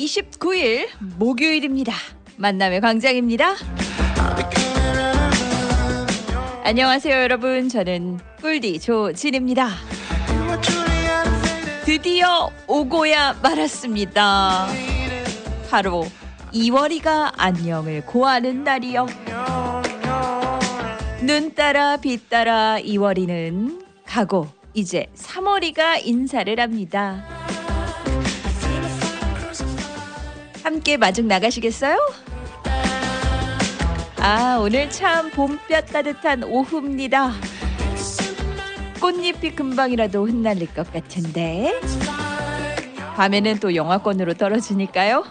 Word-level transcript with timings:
29일 0.00 0.88
목요일입니다. 1.18 1.92
만남의 2.38 2.80
광장입니다. 2.80 3.54
안녕하세요, 6.64 7.14
여러분. 7.22 7.68
저는 7.68 8.18
꿀디 8.40 8.80
조진입니다. 8.80 9.68
드디어 11.84 12.50
오고야 12.66 13.40
말았습니다. 13.42 14.68
바로 15.70 16.06
2월이가 16.54 17.32
안녕을 17.36 18.06
고하는 18.06 18.64
날이요. 18.64 19.06
눈 21.22 21.54
따라 21.54 21.98
빛 21.98 22.30
따라 22.30 22.78
2월이는 22.80 23.84
가고 24.06 24.48
이제 24.72 25.06
3월이가 25.14 26.06
인사를 26.06 26.58
합니다. 26.58 27.39
함께 30.62 30.96
마중 30.96 31.28
나가시겠어요? 31.28 31.96
아, 34.18 34.58
오늘 34.60 34.90
참 34.90 35.30
봄볕 35.30 35.86
따뜻한 35.86 36.44
오후입니다. 36.44 37.32
꽃잎이 39.00 39.54
금방이라도 39.54 40.26
흩날릴 40.26 40.74
것 40.74 40.92
같은데. 40.92 41.80
밤에는 43.16 43.58
또 43.58 43.74
영화권으로 43.74 44.34
떨어지니까요. 44.34 45.24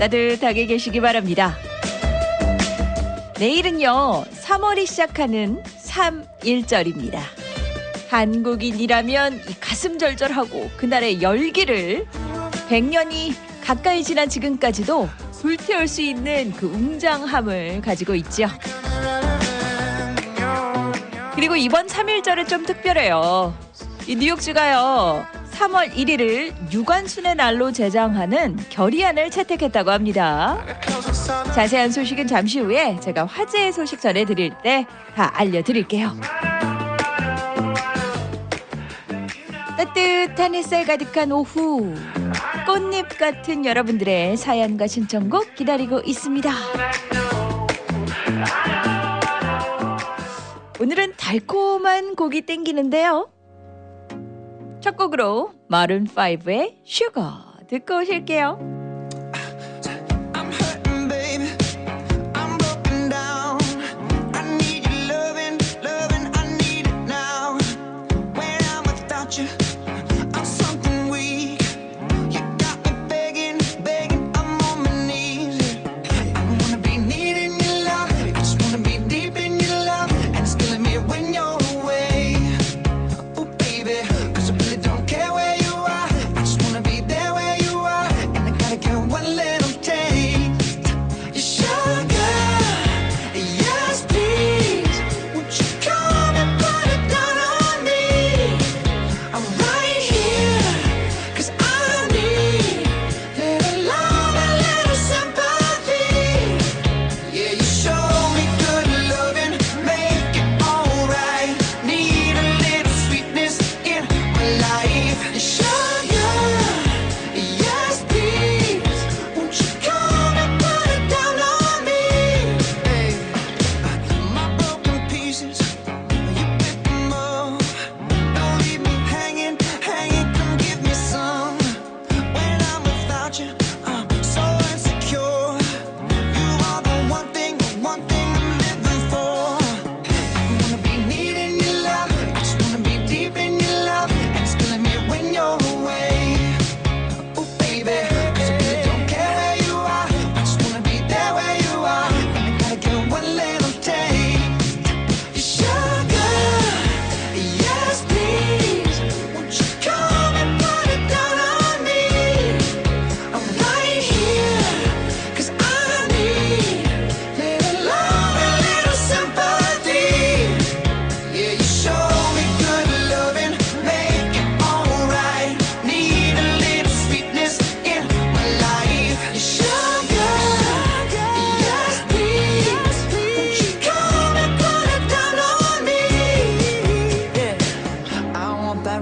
따뜻하게 0.00 0.66
계시기 0.66 1.00
바랍니다. 1.00 1.56
내일은요, 3.38 4.24
3월이 4.32 4.86
시작하는 4.86 5.62
3일절입니다. 5.62 7.20
한국인이라면 8.08 9.34
이 9.34 9.54
가슴 9.60 9.98
절절하고 9.98 10.70
그날의 10.76 11.22
열기를 11.22 12.06
100년이 12.68 13.34
가까이 13.62 14.02
지난 14.02 14.28
지금까지도 14.28 15.08
불태울 15.40 15.86
수 15.88 16.00
있는 16.02 16.52
그 16.52 16.66
웅장함을 16.66 17.82
가지고 17.82 18.14
있죠. 18.16 18.46
그리고 21.34 21.56
이번 21.56 21.86
3일절은 21.86 22.48
좀 22.48 22.64
특별해요. 22.64 23.54
이 24.06 24.16
뉴욕주가요. 24.16 25.26
3월 25.52 25.92
1일을 25.92 26.72
유관순의 26.72 27.36
날로 27.36 27.70
제정하는 27.72 28.56
결의안을 28.70 29.30
채택했다고 29.30 29.90
합니다. 29.90 30.64
자세한 31.54 31.90
소식은 31.92 32.26
잠시 32.26 32.60
후에 32.60 32.98
제가 33.00 33.26
화제의 33.26 33.72
소식 33.72 34.00
전해드릴 34.00 34.52
때 34.62 34.86
다 35.14 35.30
알려드릴게요. 35.38 36.16
따뜻한 39.76 40.54
햇살 40.54 40.84
가득한 40.84 41.30
오후 41.32 41.94
꽃잎 42.66 43.18
같은 43.18 43.66
여러분들의 43.66 44.36
사연과 44.38 44.86
신청곡 44.86 45.54
기다리고 45.54 46.00
있습니다. 46.00 46.50
오늘은 50.80 51.14
달콤한 51.16 52.16
곡이 52.16 52.42
땡기는데요. 52.42 53.30
첫 54.80 54.96
곡으로 54.96 55.52
마룬 55.68 56.06
5의 56.06 56.76
슈거 56.84 57.32
듣고 57.68 57.98
오실게요. 57.98 58.73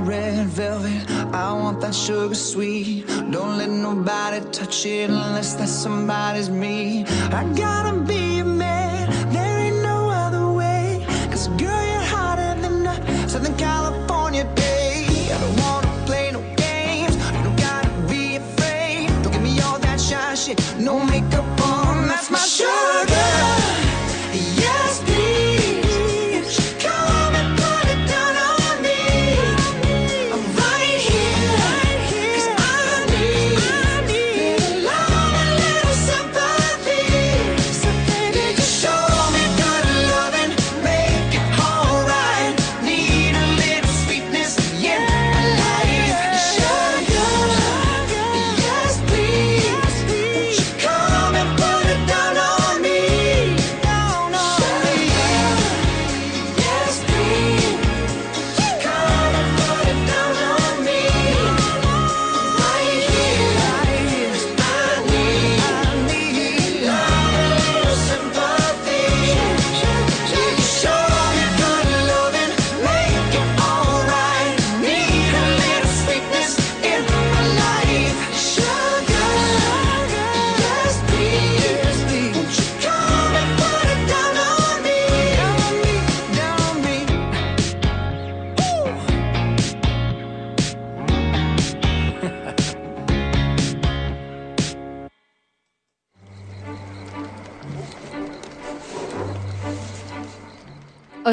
Red 0.05 0.47
velvet. 0.49 1.11
I 1.33 1.53
want 1.53 1.81
that 1.81 1.95
sugar 1.95 2.35
sweet. 2.35 3.07
Don't 3.31 3.57
let 3.59 3.71
nobody 3.71 4.41
touch 4.51 4.87
it 4.87 5.11
unless 5.11 5.55
that 5.55 5.69
somebody's 5.69 6.51
me. 6.51 7.05
I 7.33 7.45
gotta 7.57 7.99
be 8.01 8.39
a 8.39 8.45
man. 8.45 9.11
There 9.33 9.59
ain't 9.59 9.83
no 9.83 10.11
other 10.11 10.51
way. 10.53 11.05
Cause 11.31 11.49
girl, 11.49 11.83
you're 11.91 12.09
hotter 12.15 12.61
than 12.61 12.87
a 12.87 13.29
Southern 13.29 13.57
California 13.57 14.45
day. 14.55 15.07
I 15.33 15.39
don't 15.41 15.57
wanna 15.61 16.07
play 16.07 16.31
no 16.33 16.41
games. 16.57 17.15
You 17.35 17.43
don't 17.45 17.57
gotta 17.57 17.91
be 18.09 18.37
afraid. 18.37 19.09
Don't 19.23 19.33
give 19.33 19.43
me 19.43 19.61
all 19.61 19.79
that 19.79 20.01
shy 20.01 20.35
shit. 20.35 20.59
No 20.79 21.05
makeup 21.07 21.47
on. 21.63 22.09
That's 22.09 22.31
my 22.31 22.39
sugar. 22.39 22.92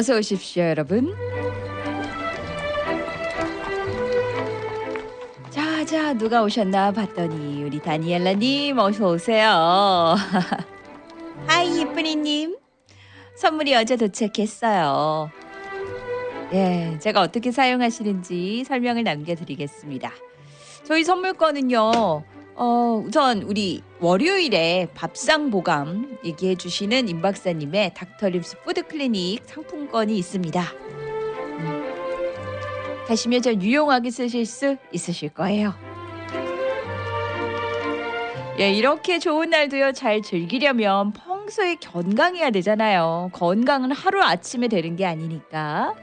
어서 0.00 0.16
오십시오, 0.16 0.62
여러분. 0.62 1.14
자, 5.50 5.84
자, 5.84 6.14
누가 6.14 6.42
오셨나 6.42 6.90
봤더니 6.92 7.62
우리 7.64 7.82
다니엘라님 7.82 8.78
어서 8.78 9.10
오세요. 9.10 10.16
Hi, 11.46 11.82
이쁜이님. 11.82 12.56
선물이 13.36 13.74
어제 13.74 13.96
도착했어요. 13.96 15.30
예, 16.54 16.96
제가 16.98 17.20
어떻게 17.20 17.52
사용하시는지 17.52 18.64
설명을 18.64 19.04
남겨드리겠습니다. 19.04 20.12
저희 20.84 21.04
선물권은요, 21.04 22.24
어, 22.62 23.02
우선 23.06 23.40
우리 23.40 23.82
월요일에 24.00 24.88
밥상 24.94 25.48
보감 25.50 26.18
얘기해 26.22 26.56
주시는 26.56 27.08
임 27.08 27.22
박사님의 27.22 27.94
닥터립스 27.94 28.60
푸드 28.60 28.86
클리닉 28.86 29.44
상품권이 29.46 30.18
있습니다. 30.18 30.60
음, 31.60 31.84
가시면 33.08 33.40
잘 33.40 33.62
유용하게 33.62 34.10
쓰실 34.10 34.44
수 34.44 34.76
있으실 34.92 35.30
거예요. 35.30 35.72
예, 38.58 38.70
이렇게 38.70 39.18
좋은 39.18 39.48
날도요 39.48 39.92
잘 39.92 40.20
즐기려면 40.20 41.14
평소에 41.14 41.76
건강해야 41.76 42.50
되잖아요. 42.50 43.30
건강은 43.32 43.90
하루 43.92 44.22
아침에 44.22 44.68
되는 44.68 44.96
게 44.96 45.06
아니니까. 45.06 45.94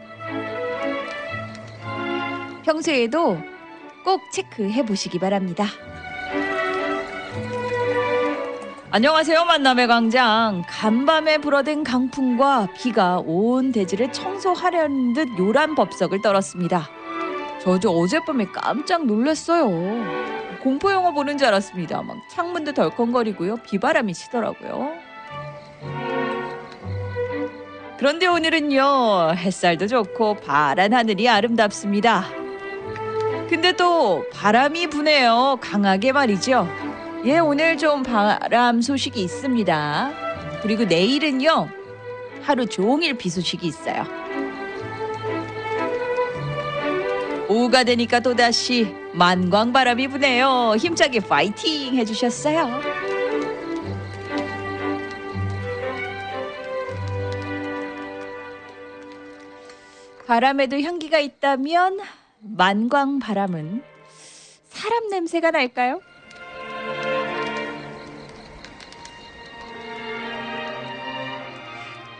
평소에도 2.65 3.37
꼭 4.03 4.21
체크해 4.31 4.87
보시기 4.87 5.19
바랍니다. 5.19 5.67
안녕하세요 8.89 9.43
만남의 9.43 9.87
광장. 9.87 10.63
간밤에 10.65 11.39
불어댄 11.39 11.83
강풍과 11.83 12.69
비가 12.77 13.19
온 13.19 13.73
대지를 13.73 14.13
청소하려는 14.13 15.11
듯 15.11 15.27
요란 15.37 15.75
법석을 15.75 16.21
떨었습니다. 16.21 16.89
저도 17.61 17.91
어젯밤에 17.91 18.45
깜짝 18.45 19.05
놀랐어요. 19.05 19.69
공포 20.63 20.89
영화 20.93 21.11
보는 21.11 21.37
줄 21.37 21.49
알았습니다. 21.49 22.01
막 22.01 22.15
창문도 22.29 22.71
덜컹거리고요. 22.71 23.57
비바람이 23.57 24.13
치더라고요. 24.13 24.93
그런데 27.97 28.25
오늘은요 28.27 29.33
햇살도 29.35 29.87
좋고 29.87 30.35
파란 30.35 30.93
하늘이 30.93 31.27
아름답습니다. 31.27 32.23
근데 33.49 33.73
또 33.73 34.25
바람이 34.31 34.87
부네요. 34.87 35.57
강하게 35.59 36.13
말이죠 36.13 36.69
예, 37.27 37.39
오늘 37.39 37.75
좀 37.75 38.03
바람 38.03 38.81
소식이 38.81 39.21
있습니다. 39.21 40.11
그리고 40.61 40.85
내일은요, 40.85 41.67
하루 42.41 42.65
종일 42.65 43.15
비 43.17 43.29
소식이 43.29 43.67
있어요. 43.67 44.05
오후가 47.49 47.83
되니까 47.83 48.21
또다시 48.21 48.95
만광 49.11 49.73
바람이 49.73 50.07
부네요. 50.07 50.75
힘차게 50.79 51.19
파이팅 51.19 51.95
해주셨어요. 51.95 52.79
바람에도 60.25 60.79
향기가 60.79 61.19
있다면 61.19 61.99
만광 62.39 63.19
바람은 63.19 63.83
사람 64.69 65.09
냄새가 65.09 65.51
날까요? 65.51 65.99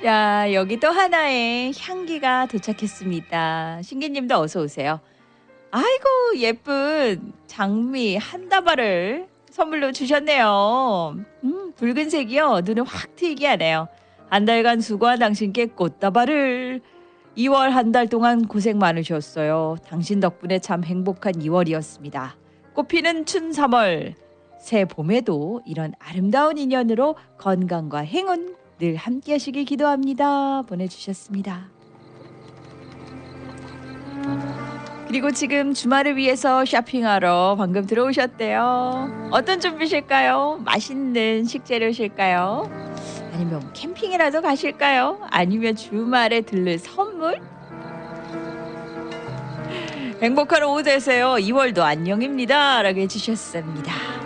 야, 0.05 0.53
여기 0.53 0.79
또 0.79 0.89
하나의 0.89 1.73
향기가 1.79 2.45
도착했습니다. 2.45 3.81
신기님도 3.81 4.35
어서 4.37 4.61
오세요. 4.61 4.99
아이고, 5.71 6.37
예쁜 6.37 7.33
장미 7.47 8.15
한 8.15 8.47
다발을 8.47 9.27
선물로 9.49 9.91
주셨네요. 9.91 11.15
음, 11.43 11.73
붉은색이요. 11.75 12.61
눈을 12.63 12.83
확 12.83 13.15
트이게 13.15 13.47
하네요. 13.47 13.87
한 14.29 14.45
달간 14.45 14.81
수고한 14.81 15.19
당신께 15.19 15.67
꽃다발을 15.67 16.81
2월 17.37 17.69
한 17.69 17.91
달 17.91 18.07
동안 18.07 18.47
고생 18.47 18.77
많으셨어요. 18.77 19.77
당신 19.87 20.19
덕분에 20.19 20.59
참 20.59 20.83
행복한 20.83 21.33
2월이었습니다. 21.33 22.31
꽃피는 22.73 23.25
춘 23.25 23.51
3월. 23.51 24.13
새 24.59 24.85
봄에도 24.85 25.61
이런 25.65 25.93
아름다운 25.99 26.57
인연으로 26.57 27.15
건강과 27.37 27.99
행운 27.99 28.55
늘 28.79 28.95
함께 28.95 29.33
하시길 29.33 29.65
기도합니다. 29.65 30.61
보내주셨습니다. 30.63 31.69
그리고 35.07 35.31
지금 35.31 35.73
주말을 35.73 36.17
위해서 36.17 36.65
쇼핑하러 36.65 37.55
방금 37.57 37.85
들어오셨대요. 37.85 39.29
어떤 39.31 39.59
준비실까요? 39.59 40.61
맛있는 40.65 41.45
식재료실까요? 41.45 42.69
아니면 43.33 43.71
캠핑이라도 43.73 44.41
가실까요? 44.41 45.19
아니면 45.29 45.75
주말에 45.75 46.41
들를 46.41 46.77
선물? 46.77 47.39
행복한 50.21 50.63
오후 50.63 50.83
되세요. 50.83 51.35
2월도 51.35 51.79
안녕입니다. 51.79 52.81
라고 52.81 52.99
해주셨습니다. 52.99 54.16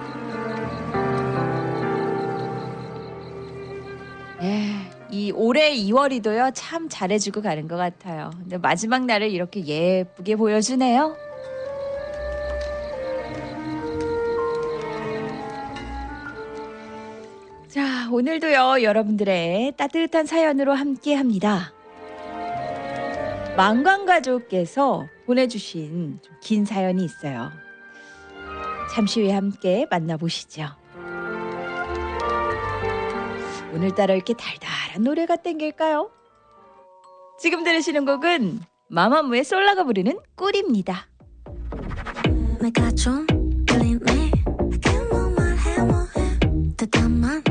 이 5.31 5.33
올해 5.33 5.73
2월이도요 5.73 6.51
참 6.53 6.89
잘해주고 6.89 7.41
가는 7.41 7.67
것 7.67 7.77
같아요. 7.77 8.31
근데 8.37 8.57
마지막 8.57 9.05
날을 9.05 9.31
이렇게 9.31 9.65
예쁘게 9.65 10.35
보여주네요. 10.35 11.15
자, 17.69 18.09
오늘도요 18.11 18.83
여러분들의 18.83 19.73
따뜻한 19.77 20.25
사연으로 20.25 20.73
함께 20.73 21.15
합니다. 21.15 21.71
망광가족께서 23.55 25.07
보내주신 25.25 26.19
좀긴 26.21 26.65
사연이 26.65 27.05
있어요. 27.05 27.51
잠시 28.93 29.21
후에 29.21 29.31
함께 29.31 29.87
만나보시죠. 29.89 30.80
오늘따라 33.73 34.13
이렇게 34.15 34.33
달달한 34.33 35.03
노래가 35.03 35.35
땡길까요? 35.37 36.11
지금 37.39 37.63
들으시는 37.63 38.05
곡은 38.05 38.59
마마무의 38.89 39.43
솔라가 39.43 39.83
부르는 39.83 40.19
꿀입니다. 40.35 41.07
내가 42.61 42.91
좀 42.91 43.25
끌리네 43.67 44.31
그게 44.71 44.91
뭐 45.09 45.29
말 45.31 45.57
해 45.57 45.81
뭐해 45.83 46.39
대답만 46.77 47.41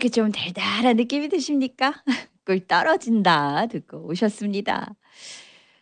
어떻게 0.00 0.08
좀 0.08 0.32
달달한 0.32 0.96
느낌이 0.96 1.28
드십니까? 1.28 2.02
꿀 2.46 2.66
떨어진다 2.66 3.66
듣고 3.66 3.98
오셨습니다. 4.08 4.94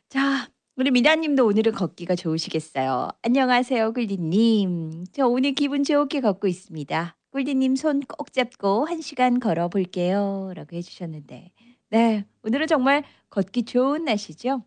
자, 0.08 0.48
우리 0.74 0.90
미나님도 0.90 1.46
오늘은 1.46 1.70
걷기가 1.70 2.16
좋으시겠어요. 2.16 3.10
안녕하세요, 3.22 3.92
꿀디님. 3.92 5.04
저 5.12 5.28
오늘 5.28 5.52
기분 5.52 5.84
좋게 5.84 6.20
걷고 6.20 6.48
있습니다. 6.48 7.16
꿀디님 7.30 7.76
손 7.76 8.00
꼭 8.08 8.32
잡고 8.32 8.86
한 8.86 9.00
시간 9.02 9.38
걸어볼게요. 9.38 10.50
라고 10.56 10.74
해주셨는데. 10.74 11.52
네, 11.90 12.26
오늘은 12.42 12.66
정말 12.66 13.04
걷기 13.30 13.66
좋은 13.66 14.04
날씨죠. 14.04 14.64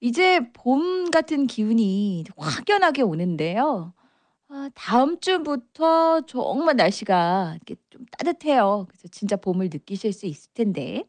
이제 0.00 0.40
봄 0.54 1.10
같은 1.10 1.46
기운이 1.46 2.24
확연하게 2.38 3.02
오는데요. 3.02 3.92
아, 4.48 4.68
다음 4.74 5.18
주부터 5.20 6.20
정말 6.22 6.76
날씨가 6.76 7.56
이렇게 7.56 7.76
좀 7.90 8.04
따뜻해요. 8.18 8.86
그래서 8.88 9.08
진짜 9.08 9.36
봄을 9.36 9.70
느끼실 9.72 10.12
수 10.12 10.26
있을 10.26 10.52
텐데. 10.52 11.04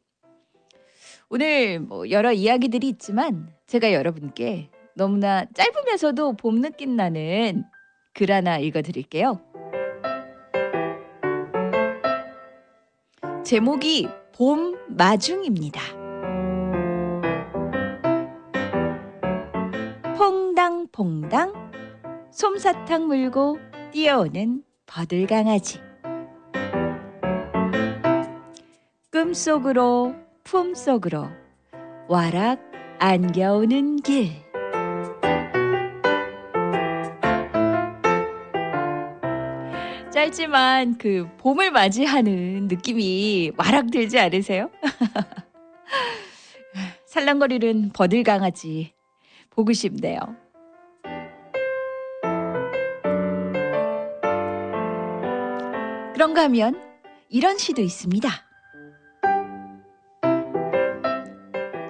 오늘 1.29 1.79
뭐 1.79 2.09
여러 2.09 2.31
이야기들이 2.31 2.87
있지만 2.89 3.49
제가 3.67 3.93
여러분께 3.93 4.69
너무나 4.95 5.45
짧으면서도 5.53 6.37
봄 6.37 6.61
느낌 6.61 6.95
나는 6.95 7.65
글 8.13 8.31
하나 8.31 8.57
읽어 8.57 8.81
드릴게요. 8.81 9.41
제목이 13.43 14.07
봄 14.33 14.77
마중입니다. 14.87 15.81
퐁당퐁당 20.17 21.74
솜사탕 22.35 23.07
물고 23.07 23.57
뛰어오는 23.93 24.61
버들강아지 24.87 25.79
꿈속으로 29.09 30.13
품속으로 30.43 31.29
와락 32.09 32.59
안겨오는 32.99 34.01
길 34.01 34.31
짧지만 40.11 40.97
그 40.97 41.29
봄을 41.37 41.71
맞이하는 41.71 42.67
느낌이 42.67 43.53
와락 43.55 43.91
들지 43.91 44.19
않으세요? 44.19 44.69
살랑거리는 47.07 47.91
버들강아지 47.93 48.91
보고 49.51 49.71
싶네요. 49.71 50.44
그런가 56.25 56.41
하면 56.45 56.81
이런 57.29 57.59
시도 57.59 57.83
있습니다. 57.83 58.27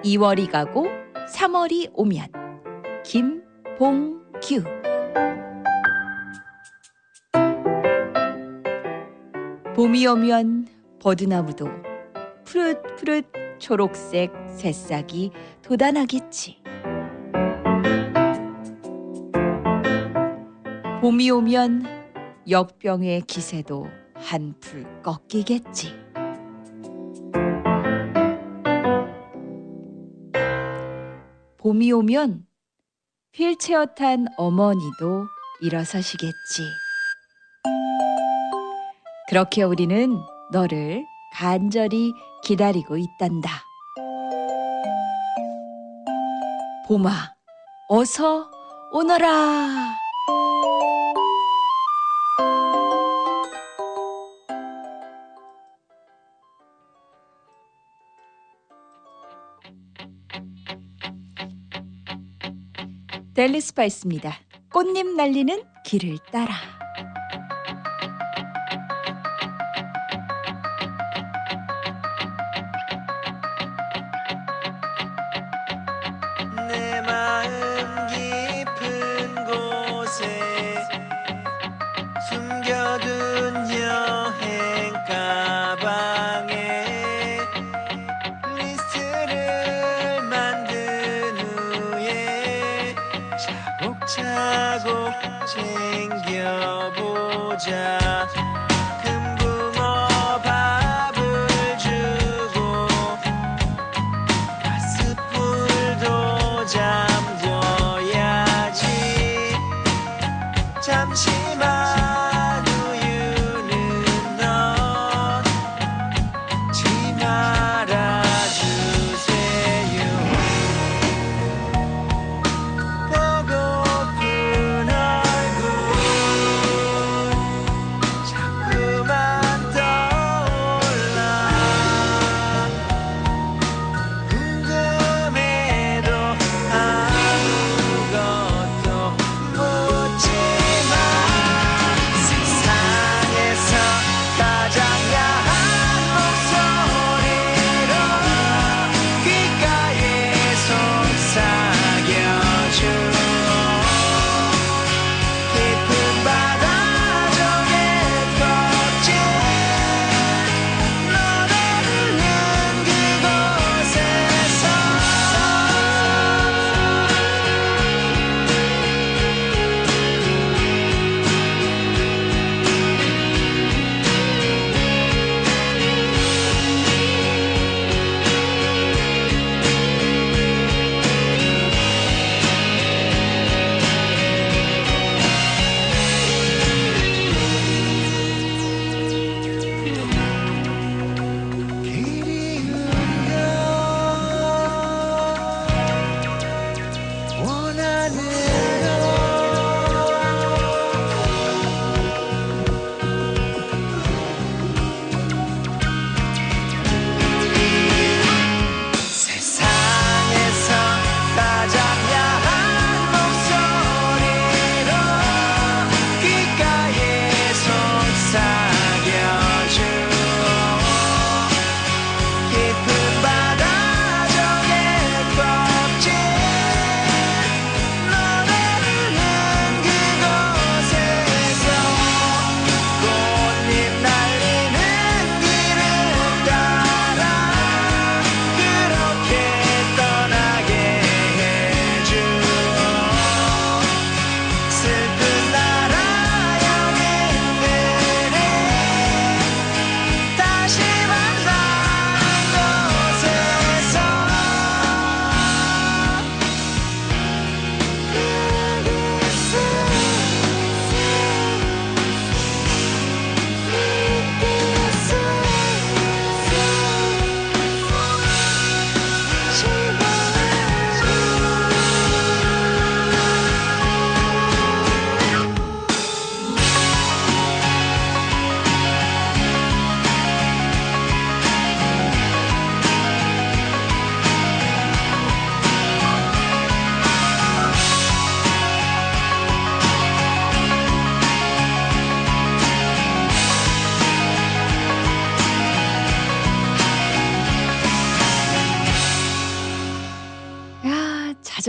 2월이 0.04 0.50
가고 0.50 0.88
3월이 1.34 1.90
오면 1.94 2.26
김봉규 3.02 4.62
봄이 9.74 10.06
오면 10.06 10.68
버드나무도 11.00 11.70
푸릇푸릇 12.44 13.24
초록색 13.58 14.34
새싹이 14.54 15.30
돋아나겠지. 15.62 16.62
봄이 21.00 21.30
오면 21.30 21.86
역병의 22.50 23.22
기세도 23.22 24.05
한풀 24.26 25.02
꺾이겠지. 25.04 25.94
봄이 31.58 31.92
오면 31.92 32.44
휠체어 33.32 33.86
탄 33.86 34.26
어머니도 34.36 35.26
일어서시겠지. 35.60 36.62
그렇게 39.28 39.62
우리는 39.62 40.18
너를 40.50 41.04
간절히 41.32 42.12
기다리고 42.42 42.96
있단다. 42.96 43.50
봄아, 46.88 47.10
어서 47.88 48.50
오너라. 48.92 49.94
델리 63.36 63.60
스파이스입니다. 63.60 64.34
꽃잎 64.72 65.14
날리는 65.14 65.62
길을 65.84 66.16
따라. 66.32 66.75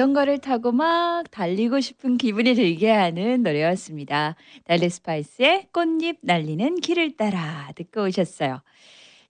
자전거를 0.07 0.39
타고 0.39 0.71
막 0.71 1.29
달리고 1.31 1.81
싶은 1.81 2.17
기분이 2.17 2.53
들게 2.55 2.89
하는 2.91 3.43
노래였습니다. 3.43 4.35
달리 4.63 4.89
스파이스의 4.89 5.67
꽃잎 5.71 6.19
날리는 6.21 6.75
길을 6.79 7.17
따라 7.17 7.69
듣고 7.75 8.03
오셨어요. 8.03 8.61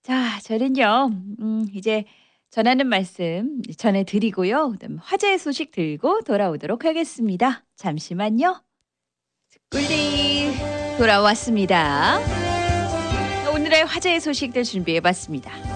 자, 0.04 0.40
저는요, 0.44 1.10
음, 1.40 1.68
이제 1.74 2.06
전하는 2.50 2.88
말씀 2.88 3.62
전해드리고요. 3.78 4.76
화제의 5.00 5.40
소식 5.40 5.72
들고 5.72 6.22
돌아오도록 6.22 6.86
하겠습니다. 6.86 7.64
잠시만요. 7.76 8.62
꿀리 9.72 10.52
돌아왔습니다. 10.98 12.20
오늘의 13.54 13.86
화제의 13.86 14.20
소식들 14.20 14.64
준비해봤습니다. 14.64 15.67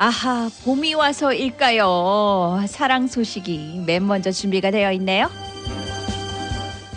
아하, 0.00 0.48
봄이 0.64 0.94
와서일까요? 0.94 2.64
사랑 2.68 3.08
소식이 3.08 3.82
맨 3.84 4.06
먼저 4.06 4.30
준비가 4.30 4.70
되어 4.70 4.92
있네요. 4.92 5.28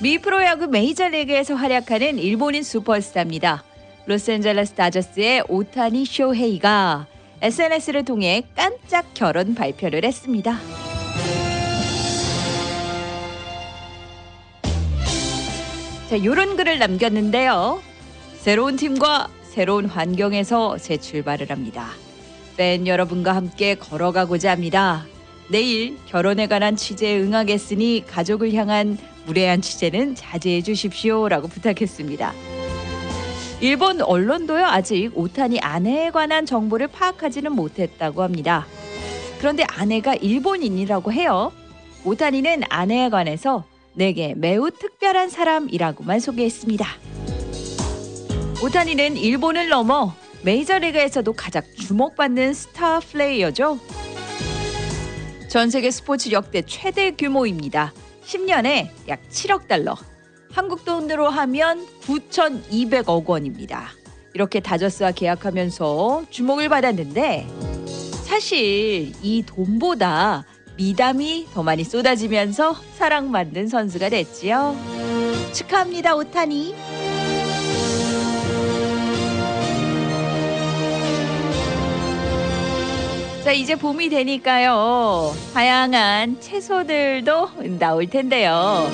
미 0.03 0.19
프로야구 0.19 0.67
메이저리그에서 0.67 1.55
활약하는 1.55 2.19
일본인 2.19 2.61
슈퍼스타입니다. 2.61 3.63
로스앤젤레스 4.05 4.73
다저스의 4.75 5.45
오타니 5.47 6.05
쇼헤이가 6.05 7.07
SNS를 7.41 8.05
통해 8.05 8.43
깜짝 8.55 9.07
결혼 9.15 9.55
발표를 9.55 10.05
했습니다. 10.05 10.59
자, 16.07 16.23
요런 16.23 16.55
글을 16.55 16.77
남겼는데요. 16.77 17.81
새로운 18.37 18.75
팀과 18.75 19.27
새로운 19.41 19.85
환경에서 19.85 20.77
새 20.77 20.97
출발을 20.97 21.49
합니다. 21.49 21.87
팬 22.57 22.87
여러분과 22.87 23.35
함께 23.35 23.75
걸어가고자 23.75 24.51
합니다. 24.51 25.05
내일 25.49 25.97
결혼에 26.07 26.47
관한 26.47 26.75
취재에 26.75 27.19
응하겠으니 27.19 28.05
가족을 28.07 28.53
향한 28.53 28.97
무례한 29.25 29.61
취재는 29.61 30.15
자제해 30.15 30.61
주십시오 30.61 31.27
라고 31.27 31.47
부탁했습니다. 31.47 32.33
일본 33.59 34.01
언론도요 34.01 34.65
아직 34.65 35.11
오타니 35.13 35.59
아내에 35.59 36.09
관한 36.09 36.45
정보를 36.45 36.87
파악하지는 36.87 37.51
못했다고 37.51 38.23
합니다. 38.23 38.65
그런데 39.39 39.63
아내가 39.67 40.15
일본인이라고 40.15 41.11
해요. 41.13 41.51
오타니는 42.03 42.63
아내에 42.69 43.09
관해서 43.09 43.65
내게 43.93 44.33
매우 44.35 44.71
특별한 44.71 45.29
사람이라고만 45.29 46.19
소개했습니다. 46.19 46.87
오타니는 48.63 49.17
일본을 49.17 49.69
넘어 49.69 50.15
메이저리그에서도 50.43 51.33
가장 51.33 51.63
주목받는 51.77 52.53
스타 52.53 52.99
플레이어죠. 52.99 53.79
전 55.49 55.69
세계 55.69 55.91
스포츠 55.91 56.31
역대 56.31 56.63
최대 56.63 57.11
규모입니다. 57.11 57.93
10년에 58.25 58.89
약 59.07 59.21
7억 59.29 59.67
달러. 59.67 59.95
한국 60.51 60.83
돈으로 60.83 61.29
하면 61.29 61.85
9,200억 62.01 63.25
원입니다. 63.25 63.89
이렇게 64.33 64.59
다저스와 64.59 65.11
계약하면서 65.11 66.25
주목을 66.29 66.69
받았는데 66.69 67.47
사실 68.23 69.11
이 69.21 69.43
돈보다 69.45 70.45
미담이 70.77 71.47
더 71.53 71.63
많이 71.63 71.83
쏟아지면서 71.83 72.75
사랑받는 72.97 73.67
선수가 73.67 74.09
됐지요. 74.09 74.75
축하합니다, 75.53 76.15
오타니. 76.15 76.73
자, 83.43 83.51
이제 83.51 83.75
봄이 83.75 84.09
되니까요. 84.09 85.33
다양한 85.55 86.39
채소들도 86.39 87.79
나올 87.79 88.05
텐데요. 88.05 88.87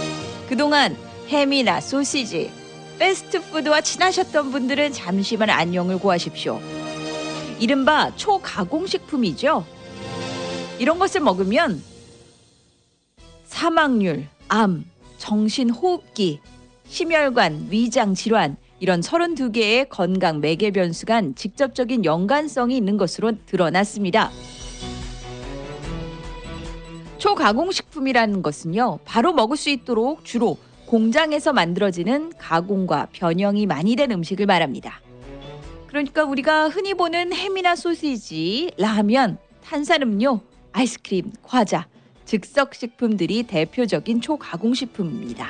그동안 0.47 0.95
햄이나 1.27 1.81
소시지, 1.81 2.49
패스트푸드와 2.97 3.81
친하셨던 3.81 4.51
분들은 4.51 4.93
잠시만 4.93 5.49
안녕을 5.49 5.99
구하십시오. 5.99 6.62
이른바 7.60 8.15
초가공식품이죠. 8.15 9.65
이런 10.79 10.97
것을 10.97 11.19
먹으면 11.19 11.83
사망률, 13.43 14.27
암, 14.47 14.86
정신호흡기, 15.17 16.39
심혈관, 16.88 17.67
위장 17.69 18.13
질환 18.13 18.55
이런 18.79 19.01
32개의 19.01 19.89
건강 19.89 20.39
매개 20.39 20.71
변수 20.71 21.05
간 21.05 21.33
직접적인 21.35 22.05
연관성이 22.05 22.77
있는 22.77 22.97
것으로 22.97 23.33
드러났습니다. 23.45 24.31
초가공식품이라는 27.17 28.43
것은요, 28.43 28.99
바로 29.03 29.33
먹을 29.33 29.57
수 29.57 29.69
있도록 29.69 30.23
주로 30.23 30.57
공장에서 30.85 31.51
만들어지는 31.51 32.33
가공과 32.37 33.07
변형이 33.11 33.65
많이 33.65 33.95
된 33.95 34.11
음식을 34.11 34.45
말합니다. 34.45 35.01
그러니까 35.87 36.23
우리가 36.23 36.69
흔히 36.69 36.93
보는 36.93 37.33
햄이나 37.33 37.75
소시지, 37.75 38.71
라면, 38.77 39.37
탄산음료, 39.63 40.41
아이스크림, 40.71 41.31
과자, 41.41 41.87
즉석식품들이 42.25 43.43
대표적인 43.43 44.21
초가공식품입니다. 44.21 45.47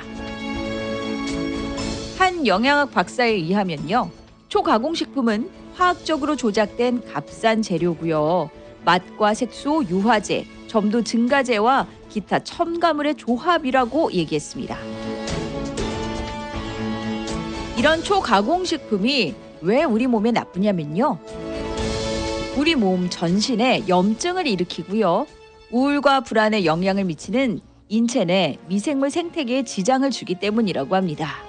한 2.18 2.48
영양학 2.48 2.90
박사에 2.90 3.30
의하면요. 3.30 4.10
초가공식품은 4.48 5.48
화학적으로 5.74 6.34
조작된 6.34 7.04
값싼 7.04 7.62
재료고요. 7.62 8.50
맛과 8.84 9.34
색소, 9.34 9.84
유화제, 9.84 10.44
점도 10.66 11.04
증가제와 11.04 11.86
기타 12.08 12.40
첨가물의 12.40 13.14
조합이라고 13.14 14.12
얘기했습니다. 14.12 14.76
이런 17.78 18.02
초가공식품이 18.02 19.34
왜 19.60 19.84
우리 19.84 20.08
몸에 20.08 20.32
나쁘냐면요. 20.32 21.20
우리 22.56 22.74
몸 22.74 23.08
전신에 23.08 23.84
염증을 23.86 24.48
일으키고요. 24.48 25.28
우울과 25.70 26.22
불안에 26.22 26.64
영향을 26.64 27.04
미치는 27.04 27.60
인체 27.88 28.24
내 28.24 28.58
미생물 28.66 29.10
생태계에 29.10 29.62
지장을 29.62 30.10
주기 30.10 30.34
때문이라고 30.34 30.96
합니다. 30.96 31.47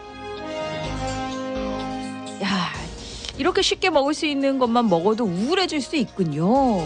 이렇게 3.39 3.61
쉽게 3.61 3.89
먹을 3.89 4.13
수 4.13 4.25
있는 4.25 4.59
것만 4.59 4.89
먹어도 4.89 5.23
우울해질 5.23 5.81
수 5.81 5.95
있군요. 5.95 6.79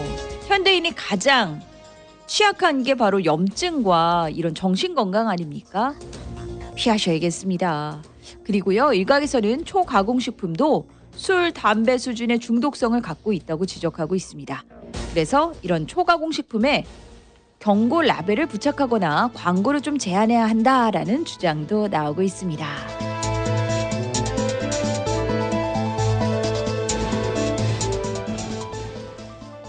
현대인이 0.46 0.94
가장 0.94 1.60
취약한 2.26 2.84
게 2.84 2.94
바로 2.94 3.24
염증과 3.24 4.30
이런 4.30 4.54
정신 4.54 4.94
건강 4.94 5.28
아닙니까? 5.28 5.94
피하셔야겠습니다. 6.76 8.02
그리고요, 8.44 8.92
일각에서는 8.92 9.64
초가공식품도 9.64 10.88
술, 11.16 11.52
담배 11.52 11.98
수준의 11.98 12.38
중독성을 12.38 13.00
갖고 13.02 13.32
있다고 13.32 13.66
지적하고 13.66 14.14
있습니다. 14.14 14.64
그래서 15.10 15.52
이런 15.62 15.88
초가공식품에 15.88 16.84
경고 17.58 18.02
라벨을 18.02 18.46
부착하거나 18.46 19.30
광고를 19.34 19.80
좀 19.80 19.98
제한해야 19.98 20.44
한다라는 20.48 21.24
주장도 21.24 21.88
나오고 21.88 22.22
있습니다. 22.22 23.13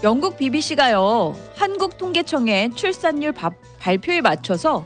영국 0.02 0.36
BBC가요, 0.36 1.34
한국 1.56 1.96
통계청의 1.98 2.72
출산율 2.74 3.32
바- 3.32 3.50
발표에 3.78 4.20
맞춰서 4.20 4.84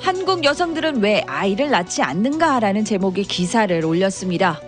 한국 0.00 0.44
여성들은 0.44 1.02
왜 1.02 1.22
아이를 1.26 1.70
낳지 1.70 2.02
않는가라는 2.02 2.84
제목의 2.84 3.24
기사를 3.24 3.84
올렸습니다. 3.84 4.60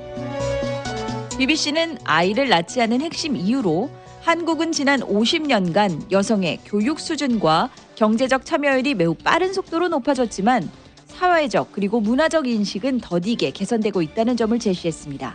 BBC는 1.38 1.98
아이를 2.04 2.48
낳지 2.50 2.82
않은 2.82 3.00
핵심 3.00 3.34
이유로 3.34 3.90
한국은 4.20 4.72
지난 4.72 5.00
50년간 5.00 6.12
여성의 6.12 6.60
교육 6.66 7.00
수준과 7.00 7.70
경제적 7.96 8.44
참여율이 8.44 8.94
매우 8.94 9.14
빠른 9.14 9.54
속도로 9.54 9.88
높아졌지만 9.88 10.70
사회적 11.06 11.72
그리고 11.72 12.00
문화적 12.00 12.46
인식은 12.46 13.00
더디게 13.00 13.52
개선되고 13.52 14.02
있다는 14.02 14.36
점을 14.36 14.58
제시했습니다. 14.58 15.34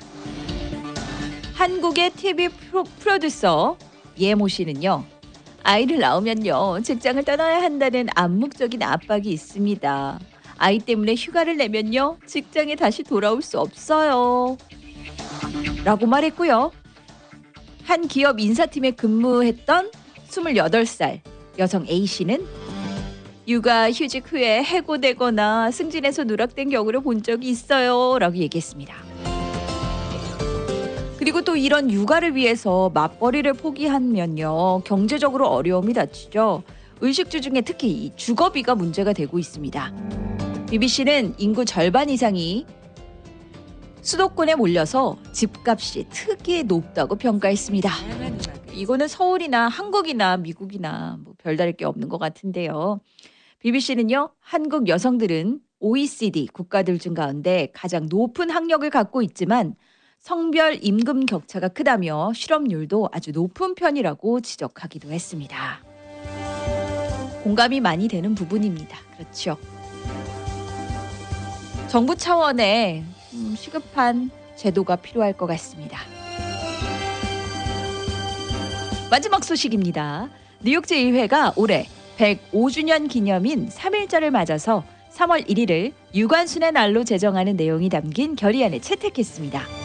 한국의 1.55 2.11
TV 2.11 2.49
프로, 2.49 2.83
프로듀서 2.99 3.77
예모 4.17 4.47
씨는요. 4.47 5.03
아이를 5.63 5.99
낳으면요. 5.99 6.81
직장을 6.83 7.23
떠나야 7.23 7.61
한다는 7.61 8.07
암묵적인 8.15 8.83
압박이 8.83 9.29
있습니다. 9.29 10.19
아이 10.57 10.79
때문에 10.79 11.15
휴가를 11.15 11.57
내면요. 11.57 12.17
직장에 12.25 12.75
다시 12.75 13.03
돌아올 13.03 13.41
수 13.41 13.59
없어요. 13.59 14.57
라고 15.83 16.05
말했고요. 16.05 16.71
한 17.83 18.07
기업 18.07 18.39
인사팀에 18.39 18.91
근무했던 18.91 19.91
28살 20.29 21.21
여성 21.59 21.85
A씨는 21.87 22.45
육아 23.47 23.91
휴직 23.91 24.31
후에 24.31 24.63
해고되거나 24.63 25.69
승진해서 25.69 26.23
누락된 26.23 26.69
경우를 26.69 27.01
본 27.01 27.21
적이 27.21 27.49
있어요. 27.49 28.17
라고 28.17 28.37
얘기했습니다. 28.37 29.04
그리고 31.25 31.41
또 31.41 31.55
이런 31.55 31.89
육아를 31.89 32.35
위해서 32.35 32.91
맞벌이를 32.93 33.53
포기하면요. 33.53 34.83
경제적으로 34.85 35.47
어려움이 35.47 35.91
닥치죠. 35.91 36.61
의식주 37.01 37.41
중에 37.41 37.61
특히 37.61 37.89
이 37.89 38.15
주거비가 38.15 38.75
문제가 38.75 39.11
되고 39.11 39.39
있습니다. 39.39 39.91
BBC는 40.69 41.33
인구 41.39 41.65
절반 41.65 42.11
이상이 42.11 42.67
수도권에 44.01 44.53
몰려서 44.53 45.17
집값이 45.31 46.05
특히 46.11 46.61
높다고 46.61 47.15
평가했습니다. 47.15 47.89
이거는 48.75 49.07
서울이나 49.07 49.67
한국이나 49.67 50.37
미국이나 50.37 51.17
뭐 51.23 51.33
별다를 51.39 51.73
게 51.73 51.85
없는 51.85 52.07
것 52.07 52.19
같은데요. 52.19 52.99
BBC는요, 53.61 54.29
한국 54.39 54.87
여성들은 54.87 55.59
OECD 55.79 56.49
국가들 56.53 56.99
중 56.99 57.15
가운데 57.15 57.71
가장 57.73 58.05
높은 58.11 58.51
학력을 58.51 58.87
갖고 58.91 59.23
있지만 59.23 59.73
성별 60.25 60.79
임금 60.81 61.27
격차가 61.27 61.67
크다며 61.67 62.31
실업률도 62.33 63.09
아주 63.11 63.31
높은 63.31 63.75
편이라고 63.75 64.41
지적하기도 64.41 65.11
했습니다. 65.11 65.83
공감이 67.43 67.79
많이 67.79 68.07
되는 68.07 68.33
부분입니다. 68.33 68.97
그렇죠. 69.15 69.55
정부 71.89 72.15
차원의 72.15 73.03
음, 73.33 73.55
시급한 73.55 74.31
제도가 74.55 74.95
필요할 74.95 75.33
것 75.33 75.45
같습니다. 75.45 75.99
마지막 79.11 79.43
소식입니다. 79.43 80.29
뉴욕제1회가 80.63 81.55
올해 81.55 81.87
105주년 82.17 83.07
기념인 83.07 83.69
3일절을 83.69 84.31
맞아서 84.31 84.83
3월 85.13 85.47
1일을 85.47 85.93
유관순의 86.15 86.71
날로 86.71 87.03
제정하는 87.03 87.55
내용이 87.57 87.89
담긴 87.89 88.35
결의안을 88.35 88.81
채택했습니다. 88.81 89.84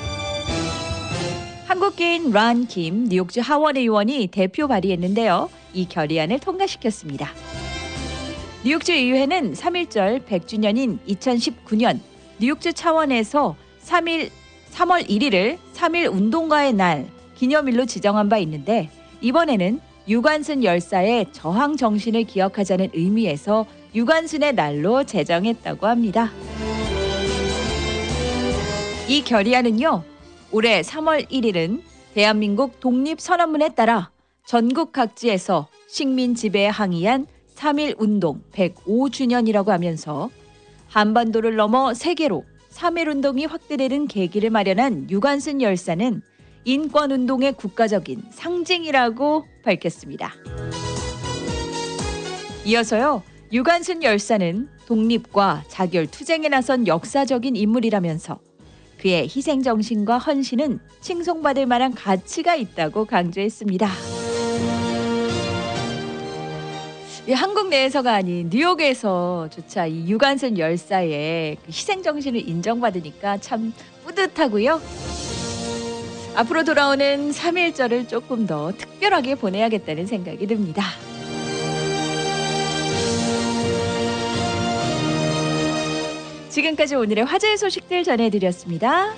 한국계인 1.70 2.32
란킴 2.32 3.10
뉴욕주 3.10 3.42
하원 3.42 3.76
의원이 3.76 4.26
대표 4.32 4.66
발의했는데요. 4.66 5.48
이 5.72 5.88
결의안을 5.88 6.40
통과시켰습니다. 6.40 7.30
뉴욕주 8.64 8.92
의회는 8.92 9.52
3일절 9.52 10.26
100주년인 10.26 10.98
2019년 11.06 12.00
뉴욕주 12.40 12.72
차원에서 12.72 13.54
3일 13.84 14.30
3월 14.72 15.08
1일을 15.08 15.58
3일 15.72 16.12
운동가의 16.12 16.72
날 16.72 17.06
기념일로 17.36 17.86
지정한 17.86 18.28
바 18.28 18.38
있는데 18.38 18.90
이번에는 19.20 19.78
유관순 20.08 20.64
열사의 20.64 21.26
저항 21.30 21.76
정신을 21.76 22.24
기억하자는 22.24 22.88
의미에서 22.94 23.64
유관순의 23.94 24.54
날로 24.56 25.04
제정했다고 25.04 25.86
합니다. 25.86 26.32
이 29.06 29.22
결의안은요. 29.22 30.10
올해 30.52 30.80
3월 30.80 31.28
1일은 31.30 31.80
대한민국 32.14 32.80
독립선언문에 32.80 33.74
따라 33.74 34.10
전국 34.44 34.92
각지에서 34.92 35.68
식민 35.86 36.34
지배에 36.34 36.66
항의한 36.66 37.28
3.1 37.54 37.94
운동 37.98 38.42
105주년이라고 38.52 39.68
하면서 39.68 40.28
한반도를 40.88 41.54
넘어 41.54 41.94
세계로 41.94 42.44
3.1 42.72 43.08
운동이 43.08 43.44
확대되는 43.44 44.08
계기를 44.08 44.50
마련한 44.50 45.08
유관순 45.10 45.62
열사는 45.62 46.20
인권 46.64 47.12
운동의 47.12 47.52
국가적인 47.52 48.24
상징이라고 48.30 49.46
밝혔습니다. 49.64 50.32
이어서요. 52.64 53.22
유관순 53.52 54.02
열사는 54.02 54.68
독립과 54.86 55.64
자결 55.68 56.06
투쟁에 56.06 56.48
나선 56.48 56.86
역사적인 56.86 57.54
인물이라면서 57.54 58.40
그의 59.00 59.22
희생 59.24 59.62
정신과 59.62 60.18
헌신은 60.18 60.78
칭송받을 61.00 61.64
만한 61.64 61.94
가치가 61.94 62.54
있다고 62.54 63.06
강조했습니다. 63.06 63.88
이 67.26 67.32
한국 67.32 67.68
내에서가 67.68 68.14
아닌 68.14 68.50
뉴욕에서조차 68.52 69.86
이 69.86 70.08
유관순 70.08 70.58
열사의 70.58 71.56
그 71.56 71.68
희생 71.68 72.02
정신을 72.02 72.46
인정받으니까 72.46 73.38
참 73.38 73.72
뿌듯하고요. 74.04 74.80
앞으로 76.34 76.64
돌아오는 76.64 77.30
3일절을 77.30 78.08
조금 78.08 78.46
더 78.46 78.72
특별하게 78.76 79.34
보내야겠다는 79.34 80.06
생각이 80.06 80.46
듭니다. 80.46 80.84
지금까지 86.50 86.96
오늘의 86.96 87.24
화제의 87.24 87.56
소식들 87.56 88.02
전해드렸습니다. 88.04 89.14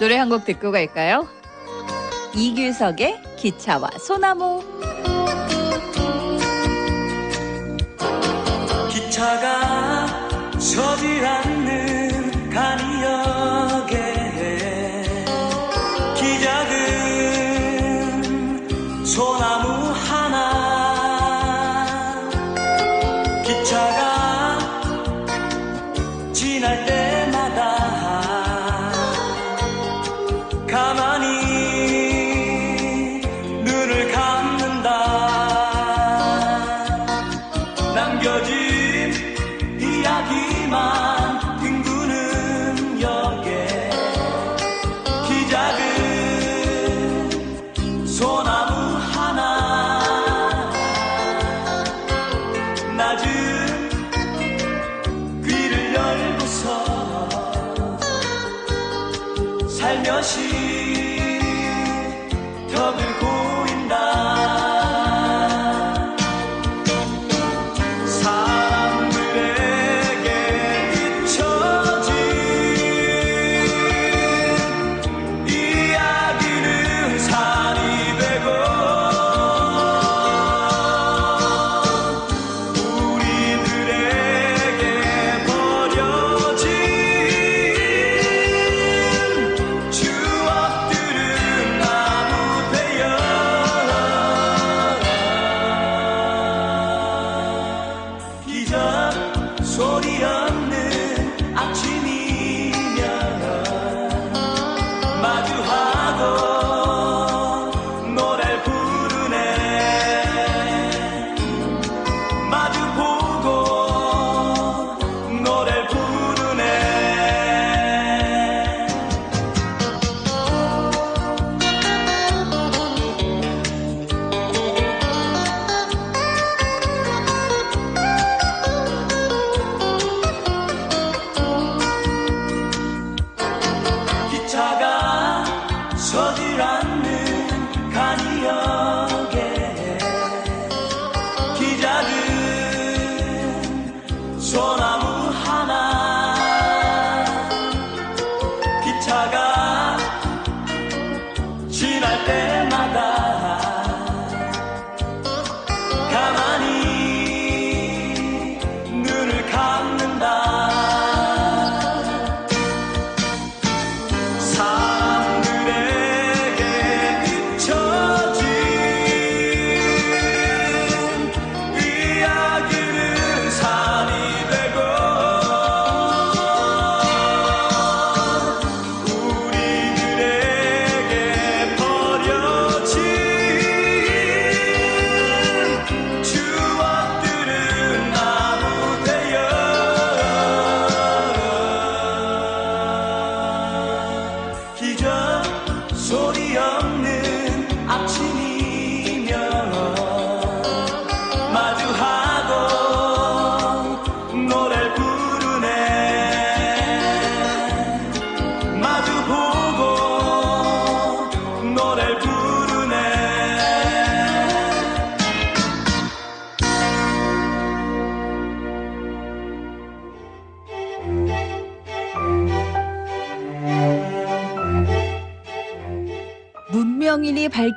노래 0.00 0.16
한 0.16 0.28
곡 0.28 0.44
듣고 0.44 0.70
갈까요? 0.70 1.26
이규석의 2.34 3.20
기차와 3.36 3.90
소나무. 3.98 4.62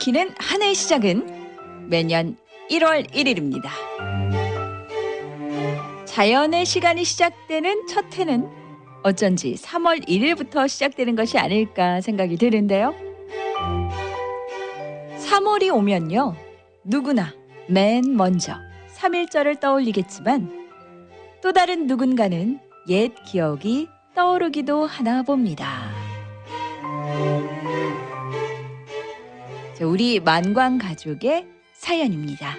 밝히는 0.01 0.33
한 0.37 0.61
해의 0.63 0.73
시작은 0.73 1.87
매년 1.87 2.35
1월 2.71 3.07
1일입니다. 3.11 3.69
자연의 6.05 6.65
시간이 6.65 7.03
시작되는 7.03 7.87
첫 7.87 8.05
해는 8.17 8.49
어쩐지 9.03 9.53
3월 9.53 10.07
1일부터 10.07 10.67
시작되는 10.67 11.15
것이 11.15 11.37
아닐까 11.37 12.01
생각이 12.01 12.37
드는데요. 12.37 12.95
3월이 15.19 15.73
오면요. 15.73 16.35
누구나 16.83 17.33
맨 17.67 18.15
먼저 18.15 18.55
3일절을 18.97 19.59
떠올리겠지만 19.59 20.69
또 21.43 21.53
다른 21.53 21.85
누군가는 21.85 22.59
옛 22.89 23.11
기억이 23.25 23.87
떠오르기도 24.15 24.85
하나 24.85 25.21
봅니다. 25.21 25.91
자, 29.81 29.87
우리 29.87 30.19
만광 30.19 30.77
가족의 30.77 31.47
사연입니다. 31.73 32.55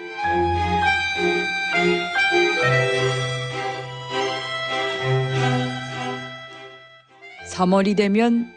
3월이 7.51 7.95
되면 7.95 8.51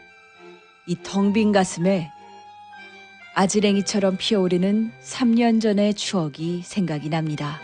이 0.87 0.95
텅 1.03 1.33
빈 1.33 1.51
가슴에 1.51 2.11
아지랭이처럼 3.35 4.17
피어오르는 4.17 4.91
3년 5.03 5.61
전의 5.61 5.93
추억이 5.93 6.63
생각이 6.63 7.09
납니다. 7.09 7.59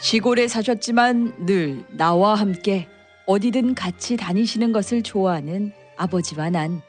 시골에 0.00 0.48
사셨지만 0.48 1.46
늘 1.46 1.84
나와 1.90 2.34
함께 2.34 2.88
어디든 3.26 3.74
같이 3.74 4.16
다니시는 4.16 4.72
것을 4.72 5.02
좋아하는 5.02 5.72
아버지와 5.96 6.50
난 6.50 6.82